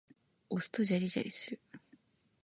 [0.49, 1.61] 押すとジャリジャリする。